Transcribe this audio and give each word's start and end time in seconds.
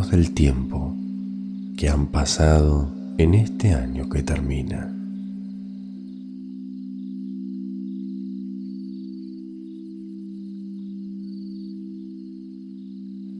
Del 0.00 0.32
tiempo 0.32 0.96
que 1.76 1.90
han 1.90 2.06
pasado 2.06 2.90
en 3.18 3.34
este 3.34 3.74
año 3.74 4.08
que 4.08 4.22
termina. 4.22 4.90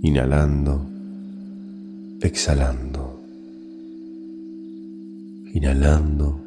Inhalando, 0.02 0.90
exhalando, 2.20 3.22
inhalando, 5.54 6.38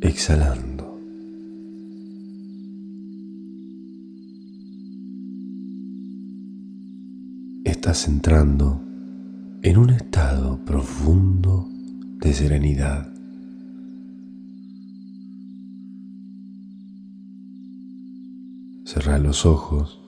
exhalando. 0.00 0.83
Estás 7.84 8.08
entrando 8.08 8.80
en 9.62 9.76
un 9.76 9.90
estado 9.90 10.58
profundo 10.64 11.68
de 12.18 12.32
serenidad. 12.32 13.12
Cerra 18.86 19.18
los 19.18 19.44
ojos 19.44 20.00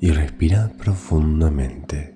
y 0.00 0.10
respira 0.10 0.72
profundamente. 0.76 2.13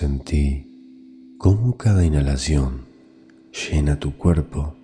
Sentí 0.00 1.36
cómo 1.36 1.76
cada 1.76 2.06
inhalación 2.06 2.86
llena 3.52 4.00
tu 4.00 4.16
cuerpo 4.16 4.74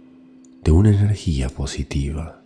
de 0.62 0.72
una 0.72 0.90
energía 0.90 1.48
positiva. 1.48 2.42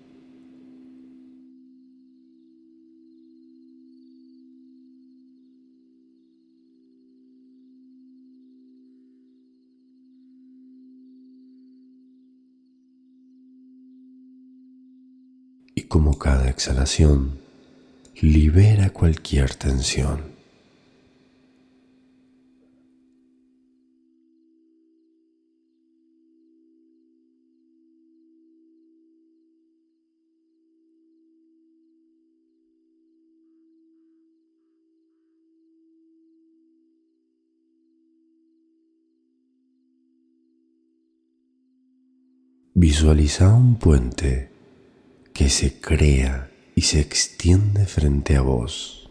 Y 15.74 15.82
como 15.88 16.20
cada 16.20 16.48
exhalación 16.48 17.40
libera 18.20 18.90
cualquier 18.90 19.56
tensión. 19.56 20.39
Visualiza 42.74 43.52
un 43.52 43.74
puente 43.80 44.52
que 45.34 45.50
se 45.50 45.80
crea 45.80 46.52
y 46.76 46.82
se 46.82 47.00
extiende 47.00 47.84
frente 47.84 48.36
a 48.36 48.42
vos. 48.42 49.10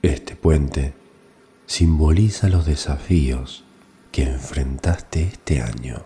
Este 0.00 0.36
puente 0.36 0.94
simboliza 2.36 2.48
los 2.48 2.66
desafíos 2.66 3.64
que 4.12 4.22
enfrentaste 4.24 5.22
este 5.22 5.62
año. 5.62 6.04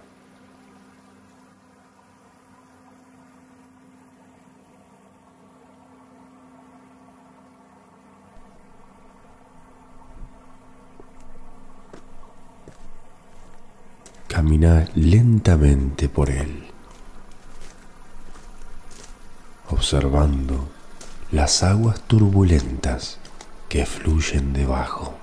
Camina 14.28 14.88
lentamente 14.94 16.08
por 16.08 16.30
él, 16.30 16.64
observando 19.68 20.68
las 21.32 21.62
aguas 21.64 22.00
turbulentas 22.02 23.18
que 23.68 23.84
fluyen 23.84 24.52
debajo. 24.52 25.19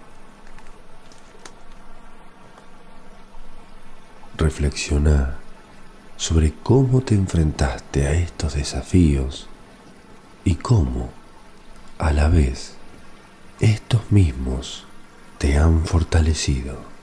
Reflexiona 4.38 5.36
sobre 6.16 6.54
cómo 6.64 7.02
te 7.02 7.16
enfrentaste 7.16 8.08
a 8.08 8.14
estos 8.14 8.56
desafíos 8.56 9.48
y 10.44 10.56
cómo, 10.56 11.10
a 11.98 12.14
la 12.14 12.28
vez, 12.28 12.74
estos 13.60 14.12
mismos 14.12 14.86
te 15.38 15.58
han 15.58 15.86
fortalecido. 15.86 16.97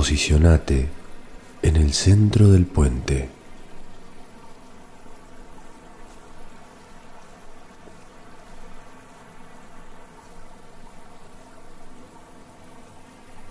Posicionate 0.00 0.88
en 1.60 1.76
el 1.76 1.92
centro 1.92 2.50
del 2.50 2.64
puente. 2.64 3.28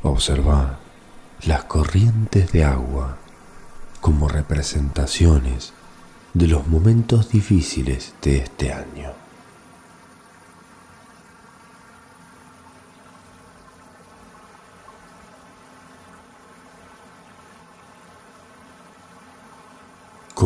Observa 0.01 0.79
las 1.43 1.65
corrientes 1.65 2.51
de 2.51 2.63
agua 2.63 3.19
como 4.01 4.27
representaciones 4.27 5.73
de 6.33 6.47
los 6.47 6.65
momentos 6.65 7.29
difíciles 7.29 8.15
de 8.23 8.37
este 8.37 8.73
año. 8.73 9.28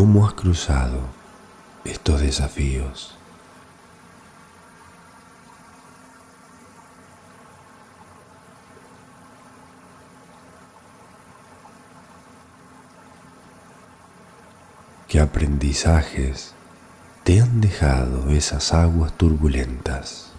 ¿Cómo 0.04 0.28
has 0.28 0.34
cruzado 0.34 1.00
estos 1.86 2.20
desafíos? 2.20 3.16
¿Qué 15.08 15.22
aprendizajes 15.22 16.54
te 17.24 17.40
han 17.40 17.62
dejado 17.62 18.30
esas 18.30 18.74
aguas 18.74 19.14
turbulentas? 19.14 20.33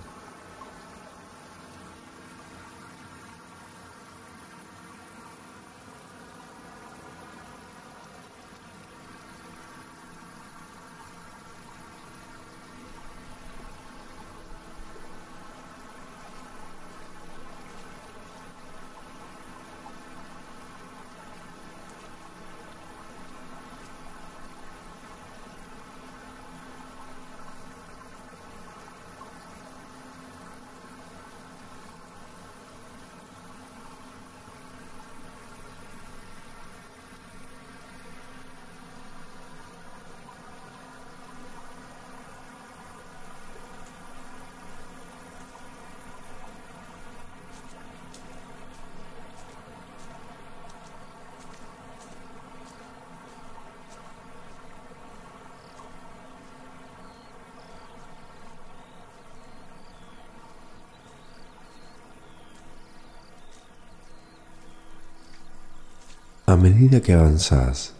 A 66.55 66.57
medida 66.57 67.03
que 67.03 67.13
avanzás, 67.13 67.95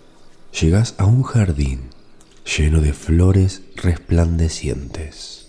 llegas 0.53 0.95
a 0.99 1.07
un 1.07 1.25
jardín 1.25 1.91
lleno 2.57 2.81
de 2.81 2.93
flores 2.93 3.63
resplandecientes. 3.75 5.49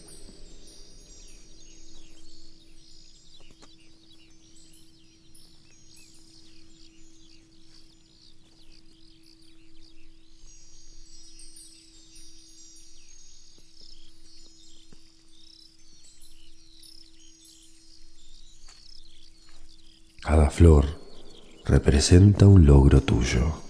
Cada 20.24 20.50
flor 20.50 21.05
representa 21.66 22.46
un 22.48 22.66
logro 22.66 23.02
tuyo. 23.02 23.62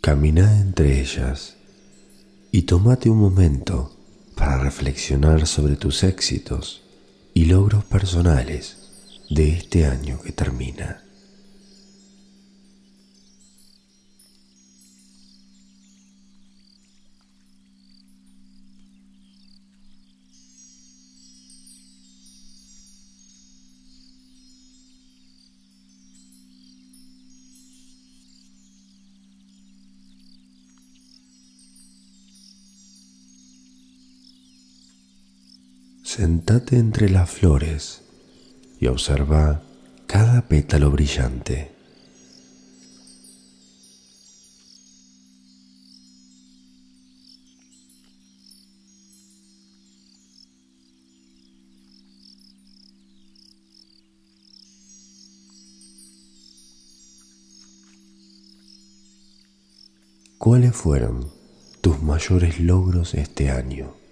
Camina 0.00 0.60
entre 0.60 1.00
ellas 1.00 1.54
y 2.50 2.62
tómate 2.62 3.08
un 3.08 3.18
momento 3.18 3.96
para 4.34 4.58
reflexionar 4.58 5.46
sobre 5.46 5.76
tus 5.76 6.02
éxitos 6.02 6.82
y 7.32 7.46
logros 7.46 7.84
personales 7.84 8.76
de 9.30 9.50
este 9.50 9.86
año 9.86 10.20
que 10.20 10.32
termina. 10.32 11.03
Sentate 36.16 36.76
entre 36.76 37.10
las 37.10 37.28
flores 37.28 38.02
y 38.78 38.86
observa 38.86 39.64
cada 40.06 40.46
pétalo 40.46 40.92
brillante. 40.92 41.72
¿Cuáles 60.38 60.76
fueron 60.76 61.32
tus 61.80 62.00
mayores 62.00 62.60
logros 62.60 63.14
este 63.14 63.50
año? 63.50 64.03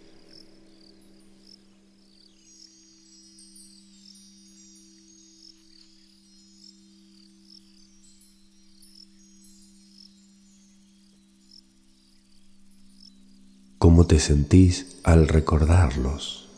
¿Cómo 14.03 14.09
te 14.09 14.19
sentís 14.19 14.97
al 15.05 15.29
recordarlos? 15.29 16.49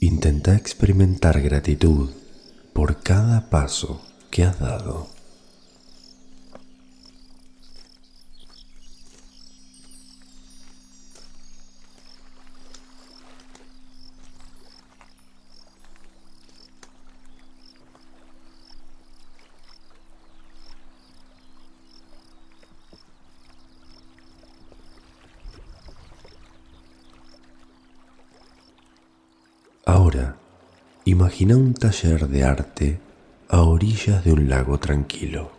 Intenta 0.00 0.56
experimentar 0.56 1.40
gratitud 1.40 2.10
por 2.72 3.00
cada 3.00 3.50
paso 3.50 4.02
que 4.32 4.42
has 4.42 4.58
dado. 4.58 5.19
Imagina 31.40 31.56
un 31.56 31.72
taller 31.72 32.28
de 32.28 32.44
arte 32.44 33.00
a 33.48 33.62
orillas 33.62 34.22
de 34.24 34.32
un 34.32 34.50
lago 34.50 34.78
tranquilo. 34.78 35.50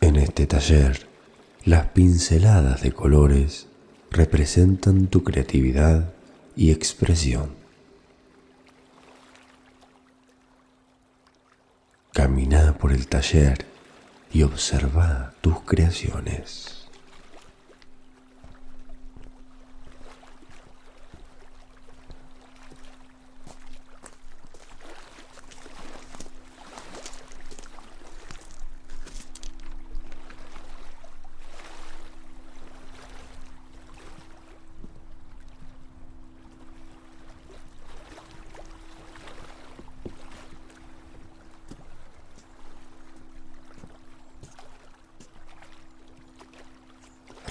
En 0.00 0.16
este 0.16 0.48
taller, 0.48 1.06
las 1.64 1.86
pinceladas 1.90 2.82
de 2.82 2.90
colores 2.90 3.68
representan 4.10 5.06
tu 5.06 5.22
creatividad 5.22 6.12
y 6.56 6.72
expresión. 6.72 7.54
Camina 12.12 12.76
por 12.76 12.90
el 12.90 13.06
taller 13.06 13.71
y 14.32 14.42
observa 14.42 15.32
tus 15.40 15.60
creaciones. 15.62 16.81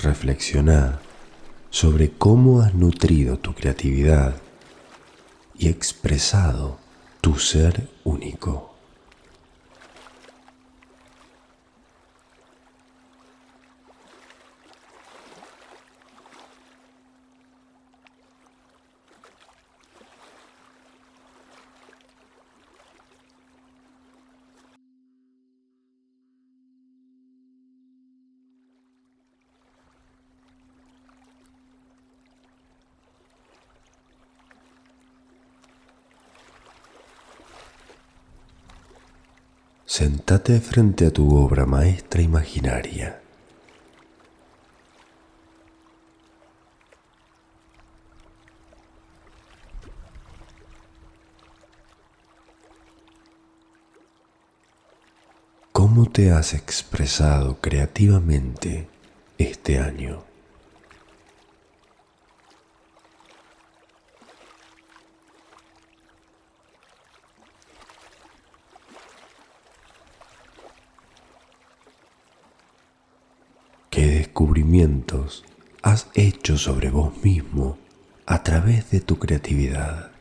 Reflexiona 0.04 1.00
sobre 1.70 2.12
cómo 2.12 2.62
has 2.62 2.74
nutrido 2.74 3.38
tu 3.38 3.54
creatividad 3.54 4.36
y 5.58 5.70
expresado 5.70 6.78
tu 7.22 7.38
ser 7.38 7.88
único. 8.04 8.71
Frente 40.40 41.08
a 41.08 41.12
tu 41.12 41.36
obra 41.36 41.66
maestra 41.66 42.22
imaginaria. 42.22 43.20
¿Cómo 55.74 56.06
te 56.10 56.32
has 56.32 56.54
expresado 56.54 57.58
creativamente 57.60 58.88
este 59.38 59.80
año? 59.80 60.24
¿Qué 73.92 74.21
descubrimientos 74.32 75.44
has 75.82 76.08
hecho 76.14 76.58
sobre 76.58 76.90
vos 76.90 77.22
mismo 77.22 77.78
a 78.26 78.42
través 78.44 78.90
de 78.90 79.02
tu 79.02 79.20
creatividad? 79.20 80.12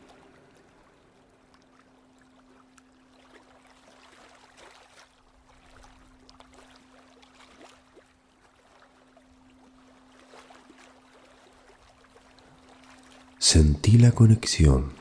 Sentí 13.39 13.97
la 13.97 14.11
conexión 14.11 14.91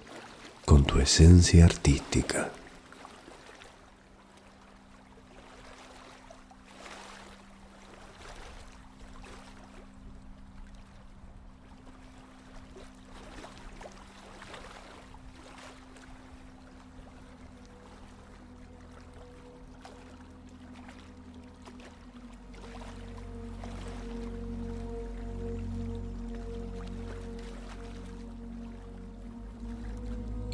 con 0.65 0.85
tu 0.85 1.01
esencia 1.01 1.65
artística. 1.65 2.53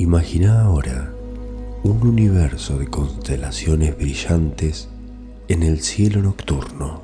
Imagina 0.06 0.62
ahora 0.62 1.12
un 1.82 2.06
universo 2.06 2.78
de 2.78 2.86
constelaciones 2.86 3.98
brillantes 3.98 4.88
en 5.48 5.64
el 5.64 5.80
cielo 5.80 6.22
nocturno. 6.22 7.02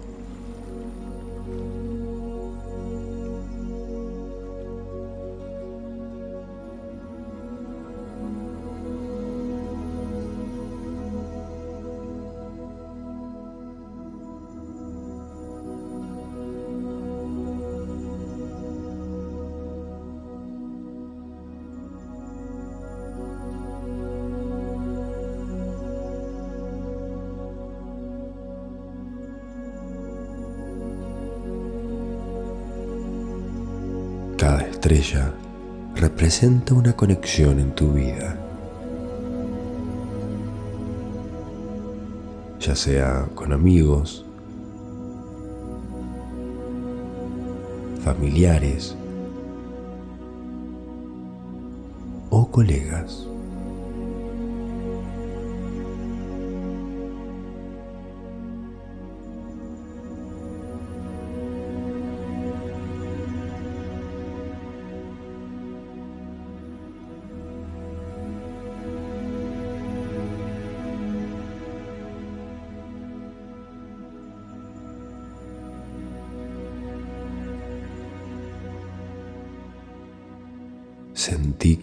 Representa 36.43 36.75
una 36.75 36.93
conexión 36.97 37.61
en 37.61 37.73
tu 37.73 37.93
vida, 37.93 38.37
ya 42.59 42.75
sea 42.75 43.29
con 43.37 43.53
amigos, 43.53 44.25
familiares 48.03 48.97
o 52.31 52.51
colegas. 52.51 53.32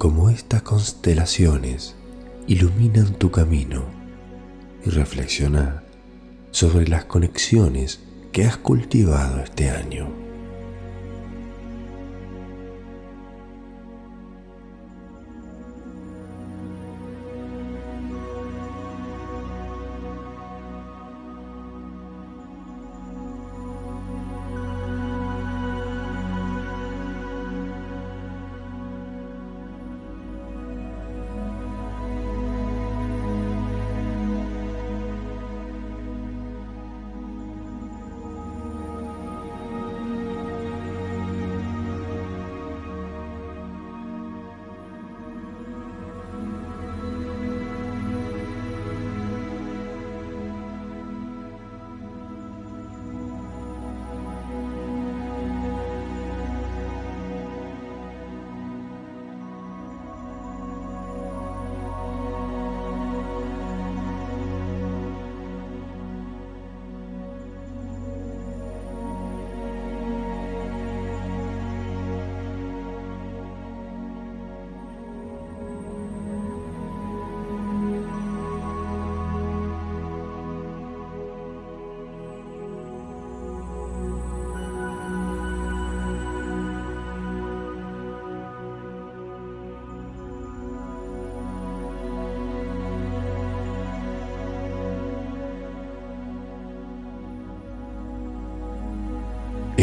Como 0.10 0.32
estas 0.32 0.64
constelaciones 0.64 1.96
iluminan 2.48 3.14
tu 3.20 3.30
camino 3.30 3.84
y 4.84 4.90
reflexiona 4.90 5.84
sobre 6.50 6.88
las 6.88 7.06
conexiones 7.06 8.00
que 8.32 8.46
has 8.46 8.58
cultivado 8.58 9.40
este 9.44 9.70
año. 9.70 10.29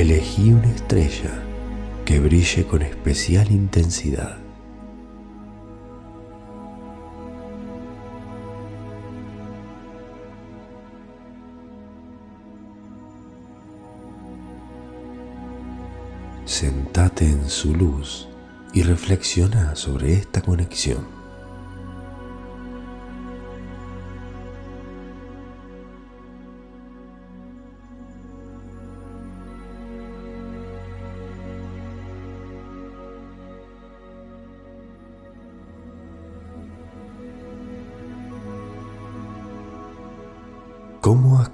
Elegí 0.00 0.52
una 0.52 0.70
estrella 0.70 1.42
que 2.04 2.20
brille 2.20 2.66
con 2.66 2.82
especial 2.82 3.50
intensidad. 3.50 4.36
Sentate 16.44 17.24
en 17.24 17.48
su 17.48 17.74
luz 17.74 18.28
y 18.74 18.82
reflexiona 18.82 19.74
sobre 19.76 20.12
esta 20.12 20.42
conexión. 20.42 21.15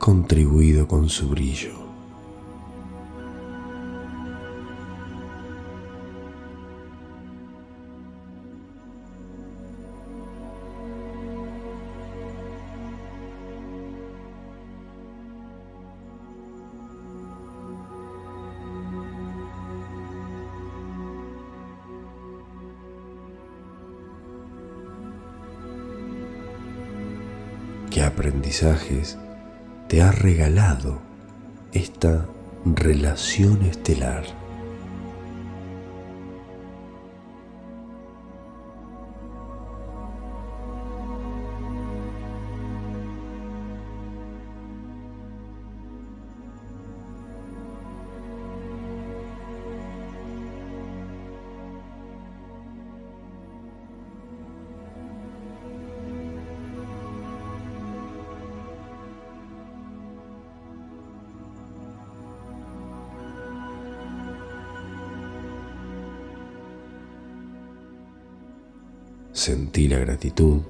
Contribuido 0.02 0.88
con 0.88 1.08
su 1.08 1.28
brillo? 1.28 1.70
¿Qué 27.88 28.02
aprendizajes 28.02 29.16
te 29.92 30.00
ha 30.00 30.10
regalado 30.10 31.02
esta 31.74 32.26
relación 32.64 33.60
estelar. 33.66 34.24
Sentí 69.72 69.88
la 69.88 70.00
gratitud 70.00 70.60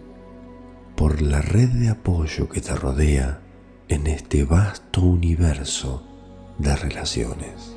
por 0.95 1.23
la 1.23 1.43
red 1.43 1.71
de 1.71 1.89
apoyo 1.89 2.49
que 2.49 2.61
te 2.61 2.73
rodea 2.73 3.41
en 3.89 4.07
este 4.07 4.45
vasto 4.45 5.01
universo 5.01 6.07
de 6.59 6.77
relaciones. 6.77 7.77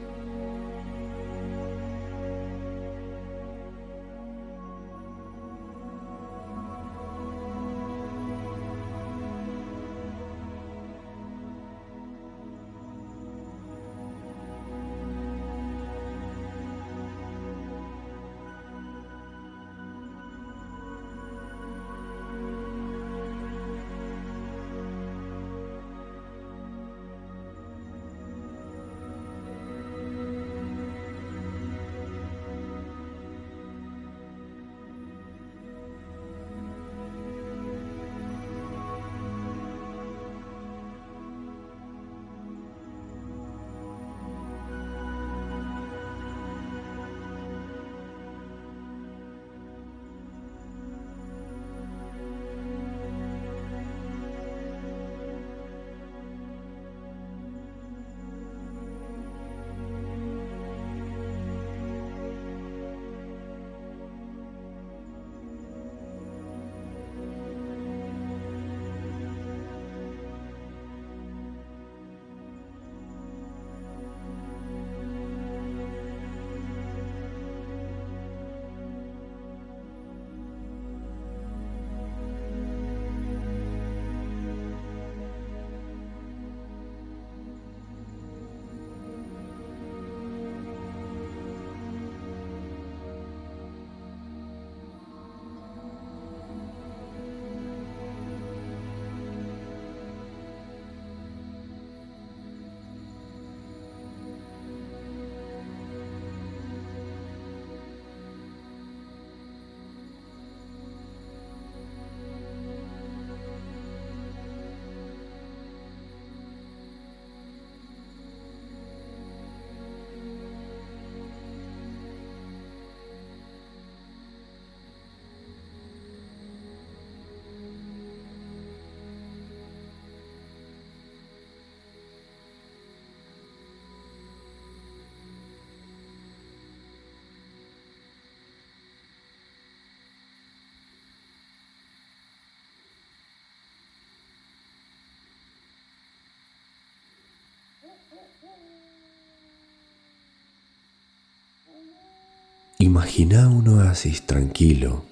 Imagina 152.85 153.47
un 153.47 153.67
oasis 153.67 154.27
tranquilo 154.27 155.03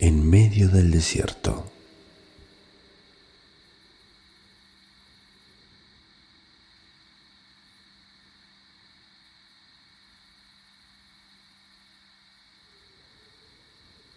en 0.00 0.28
medio 0.28 0.68
del 0.68 0.90
desierto. 0.90 1.70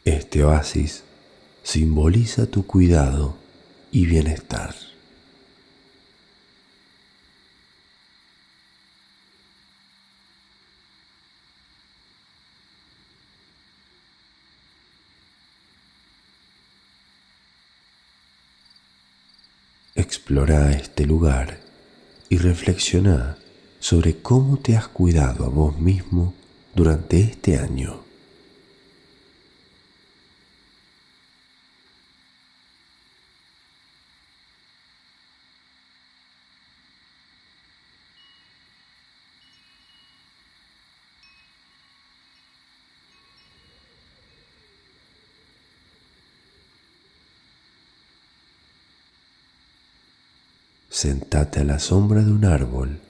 Este 0.03 0.43
oasis 0.43 1.03
simboliza 1.61 2.47
tu 2.47 2.65
cuidado 2.65 3.37
y 3.91 4.07
bienestar. 4.07 4.73
Explora 20.35 20.71
este 20.73 21.05
lugar 21.05 21.59
y 22.27 22.39
reflexiona 22.39 23.37
sobre 23.79 24.17
cómo 24.17 24.57
te 24.57 24.75
has 24.75 24.89
cuidado 24.89 25.45
a 25.45 25.47
vos 25.47 25.79
mismo 25.79 26.33
durante 26.73 27.21
este 27.21 27.57
año. 27.57 28.04
Sentate 50.95 51.59
a 51.59 51.65
la 51.65 51.77
sombra 51.77 52.21
de 52.21 52.31
un 52.31 52.45
árbol 52.45 53.01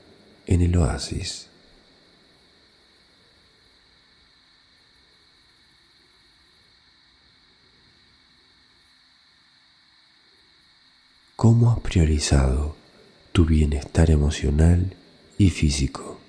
en 0.47 0.61
el 0.63 0.75
oasis. 0.75 1.49
¿Cómo 11.35 11.71
has 11.71 11.79
priorizado 11.81 12.75
tu 13.31 13.45
bienestar 13.45 14.09
emocional 14.09 14.95
y 15.37 15.51
físico? 15.51 16.24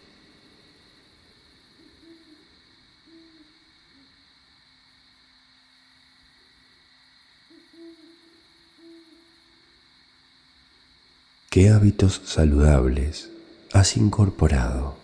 ¿Qué 11.57 11.71
hábitos 11.71 12.21
saludables 12.27 13.31
has 13.73 13.97
incorporado? 13.97 14.95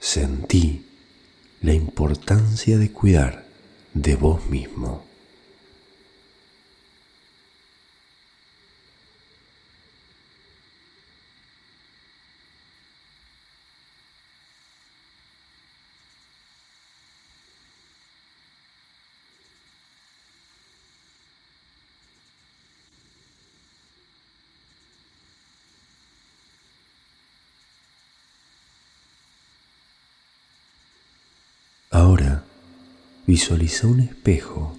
Sentí 0.00 0.84
la 1.60 1.72
importancia 1.72 2.78
de 2.78 2.90
cuidar 2.90 3.46
de 3.92 4.16
vos 4.16 4.44
mismo. 4.46 5.13
Ahora 32.14 32.44
visualiza 33.26 33.88
un 33.88 33.98
espejo 33.98 34.78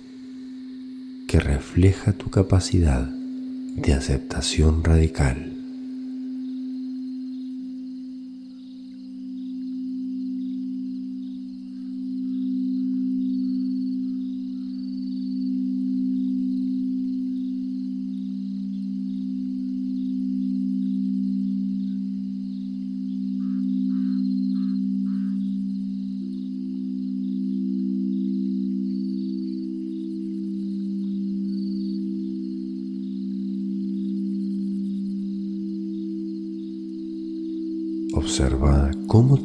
que 1.27 1.37
refleja 1.41 2.13
tu 2.13 2.29
capacidad 2.29 3.01
de 3.01 3.93
aceptación 3.93 4.85
radical. 4.85 5.54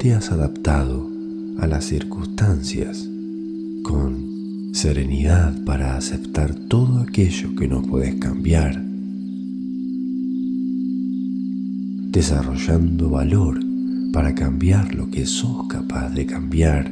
Te 0.01 0.15
has 0.15 0.31
adaptado 0.31 1.07
a 1.59 1.67
las 1.67 1.85
circunstancias 1.85 3.07
con 3.83 4.71
serenidad 4.73 5.63
para 5.63 5.95
aceptar 5.95 6.55
todo 6.55 7.01
aquello 7.01 7.53
que 7.55 7.67
no 7.67 7.83
puedes 7.83 8.15
cambiar, 8.15 8.83
desarrollando 12.09 13.11
valor 13.11 13.59
para 14.11 14.33
cambiar 14.33 14.95
lo 14.95 15.11
que 15.11 15.27
sos 15.27 15.67
capaz 15.67 16.09
de 16.15 16.25
cambiar 16.25 16.91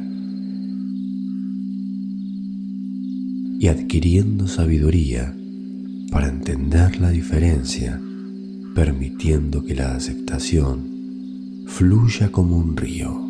y 3.58 3.66
adquiriendo 3.66 4.46
sabiduría 4.46 5.34
para 6.12 6.28
entender 6.28 7.00
la 7.00 7.10
diferencia, 7.10 8.00
permitiendo 8.76 9.64
que 9.64 9.74
la 9.74 9.96
aceptación 9.96 10.89
fluya 11.70 12.30
como 12.32 12.56
un 12.56 12.76
río. 12.76 13.29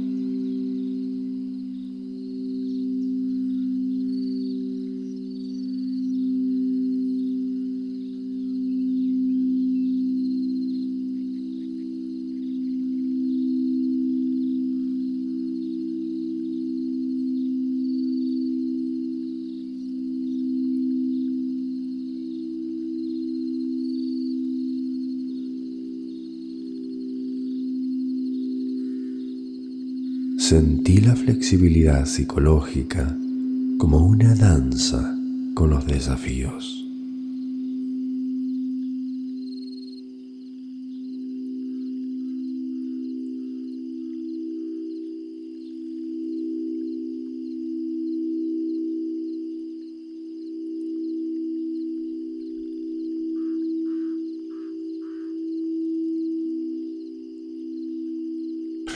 Sentí 30.51 31.01
la 31.01 31.15
flexibilidad 31.15 32.07
psicológica 32.07 33.17
como 33.79 33.99
una 33.99 34.35
danza 34.35 35.17
con 35.55 35.71
los 35.71 35.87
desafíos. 35.87 36.89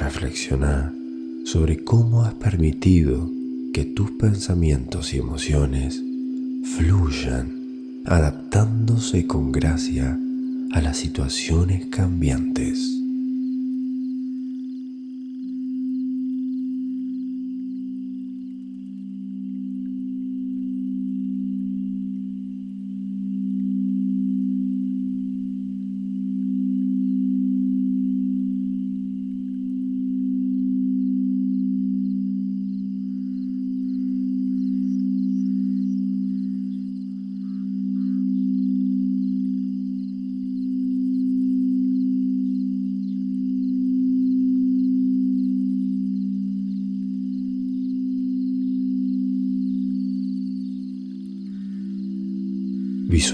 Reflexiona 0.01 1.04
sobre 1.45 1.85
cómo 1.85 2.23
has 2.23 2.35
permitido 2.35 3.31
que 3.73 3.85
tus 3.85 4.11
pensamientos 4.13 5.13
y 5.15 5.19
emociones 5.19 6.03
fluyan, 6.77 8.03
adaptándose 8.07 9.27
con 9.27 9.53
gracia 9.53 10.19
a 10.73 10.81
las 10.81 10.97
situaciones 10.97 11.87
cambiantes. 11.87 13.04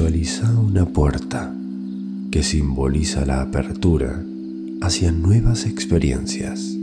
Visualiza 0.01 0.59
una 0.59 0.87
puerta 0.87 1.55
que 2.31 2.43
simboliza 2.43 3.27
la 3.27 3.43
apertura 3.43 4.25
hacia 4.81 5.13
nuevas 5.13 5.67
experiencias. 5.67 6.75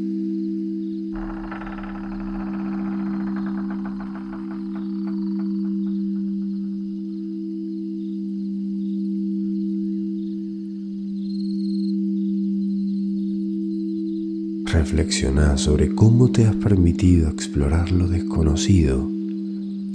Reflexiona 14.65 15.57
sobre 15.57 15.95
cómo 15.95 16.29
te 16.29 16.45
has 16.45 16.55
permitido 16.55 17.29
explorar 17.29 17.91
lo 17.91 18.07
desconocido, 18.07 19.09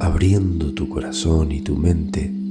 abriendo 0.00 0.72
tu 0.72 0.88
corazón 0.88 1.52
y 1.52 1.60
tu 1.60 1.76
mente 1.76 2.41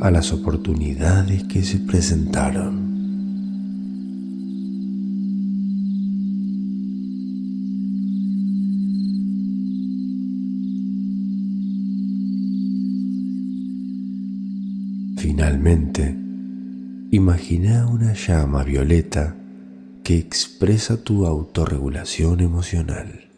a 0.00 0.10
las 0.10 0.32
oportunidades 0.32 1.44
que 1.44 1.62
se 1.62 1.78
presentaron. 1.78 2.84
Finalmente, 15.16 16.16
imagina 17.10 17.86
una 17.86 18.12
llama 18.12 18.62
violeta 18.64 19.36
que 20.02 20.18
expresa 20.18 21.02
tu 21.02 21.24
autorregulación 21.24 22.40
emocional. 22.40 23.30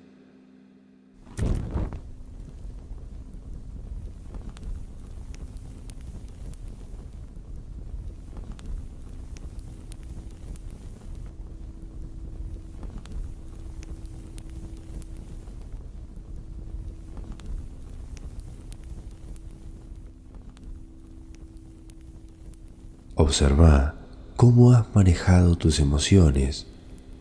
Observa 23.26 23.96
cómo 24.36 24.70
has 24.70 24.94
manejado 24.94 25.58
tus 25.58 25.80
emociones 25.80 26.68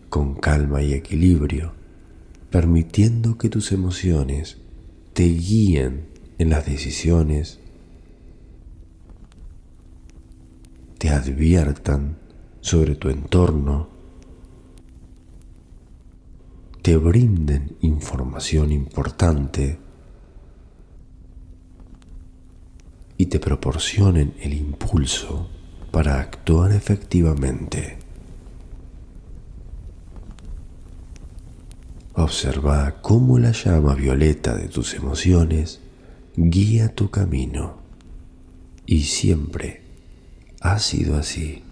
con 0.10 0.36
calma 0.36 0.84
y 0.84 0.94
equilibrio, 0.94 1.74
permitiendo 2.52 3.40
que 3.40 3.50
tus 3.50 3.72
emociones 3.72 4.58
te 5.14 5.24
guíen 5.24 6.06
en 6.38 6.52
las 6.52 6.68
decisiones, 6.68 7.60
te 11.00 11.10
adviertan 11.10 12.20
sobre 12.62 12.94
tu 12.94 13.10
entorno, 13.10 13.90
te 16.84 16.98
brinden 16.98 17.78
información 17.82 18.72
importante. 18.72 19.80
Y 23.18 23.26
te 23.26 23.40
proporcionen 23.40 24.36
el 24.42 24.54
impulso 24.54 25.50
para 25.96 26.20
actuar 26.20 26.74
efectivamente. 26.74 27.98
Observa 32.16 32.98
cómo 33.02 33.40
la 33.40 33.54
llama 33.54 33.96
violeta 33.96 34.58
de 34.58 34.68
tus 34.68 34.94
emociones 34.94 35.80
guía 36.36 36.94
tu 36.94 37.10
camino 37.12 37.78
y 38.86 39.04
siempre 39.04 39.84
ha 40.60 40.80
sido 40.80 41.18
así. 41.18 41.64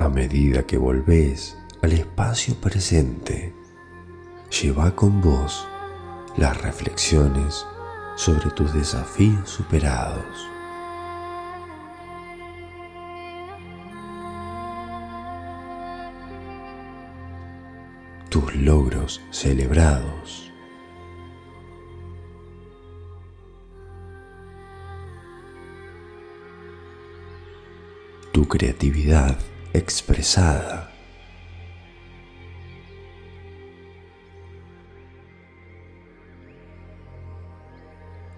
A 0.00 0.08
medida 0.08 0.62
que 0.62 0.78
volvés 0.78 1.58
al 1.82 1.92
espacio 1.92 2.54
presente, 2.54 3.52
lleva 4.48 4.96
con 4.96 5.20
vos 5.20 5.68
las 6.38 6.58
reflexiones 6.62 7.66
sobre 8.16 8.50
tus 8.52 8.72
desafíos 8.72 9.50
superados. 9.50 10.24
Tus 18.30 18.56
logros 18.56 19.20
celebrados. 19.30 20.50
Tu 28.32 28.48
creatividad 28.48 29.36
expresada. 29.72 30.90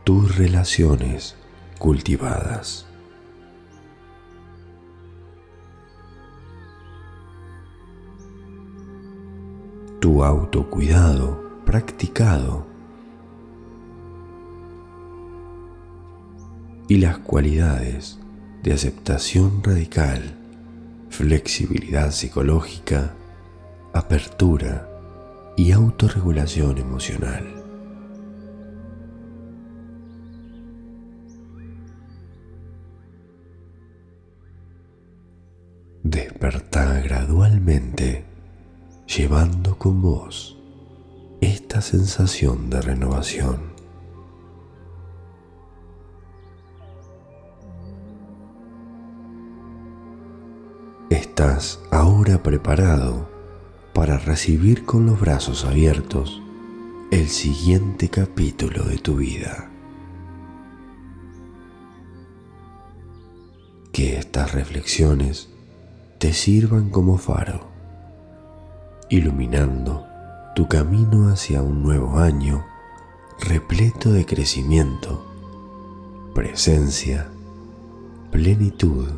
Tus 0.04 0.36
relaciones 0.36 1.36
cultivadas. 1.78 2.86
Tu 10.00 10.24
autocuidado 10.24 11.62
practicado. 11.64 12.66
Y 16.88 16.98
las 16.98 17.18
cualidades 17.18 18.18
de 18.62 18.74
aceptación 18.74 19.62
radical 19.62 20.41
flexibilidad 21.22 22.10
psicológica, 22.10 23.14
apertura 23.92 24.88
y 25.56 25.70
autorregulación 25.70 26.78
emocional. 26.78 27.46
Despertá 36.02 36.98
gradualmente, 37.02 38.24
llevando 39.06 39.78
con 39.78 40.02
vos 40.02 40.58
esta 41.40 41.80
sensación 41.82 42.68
de 42.68 42.80
renovación. 42.80 43.71
Estás 51.12 51.78
ahora 51.90 52.42
preparado 52.42 53.28
para 53.92 54.16
recibir 54.16 54.86
con 54.86 55.04
los 55.04 55.20
brazos 55.20 55.66
abiertos 55.66 56.40
el 57.10 57.28
siguiente 57.28 58.08
capítulo 58.08 58.84
de 58.84 58.96
tu 58.96 59.16
vida. 59.16 59.70
Que 63.92 64.16
estas 64.16 64.52
reflexiones 64.52 65.50
te 66.16 66.32
sirvan 66.32 66.88
como 66.88 67.18
faro, 67.18 67.68
iluminando 69.10 70.06
tu 70.56 70.66
camino 70.66 71.28
hacia 71.28 71.60
un 71.60 71.82
nuevo 71.82 72.20
año 72.20 72.64
repleto 73.38 74.10
de 74.12 74.24
crecimiento, 74.24 75.26
presencia, 76.32 77.28
plenitud 78.30 79.10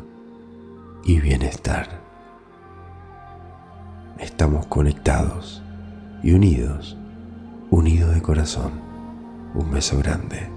y 1.05 1.19
bienestar. 1.19 2.01
Estamos 4.19 4.65
conectados 4.65 5.61
y 6.23 6.33
unidos, 6.33 6.97
unidos 7.69 8.15
de 8.15 8.21
corazón. 8.23 8.81
Un 9.53 9.71
beso 9.71 9.99
grande. 9.99 10.54